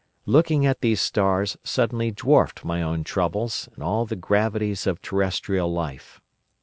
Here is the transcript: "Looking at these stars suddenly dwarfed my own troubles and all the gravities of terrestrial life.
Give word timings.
"Looking 0.25 0.65
at 0.65 0.81
these 0.81 0.99
stars 0.99 1.57
suddenly 1.63 2.09
dwarfed 2.09 2.65
my 2.65 2.81
own 2.81 3.03
troubles 3.03 3.69
and 3.75 3.83
all 3.83 4.07
the 4.07 4.15
gravities 4.15 4.87
of 4.87 4.99
terrestrial 4.99 5.71
life. 5.71 6.19